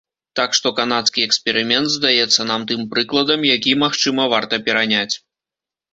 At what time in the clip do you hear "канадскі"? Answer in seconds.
0.79-1.25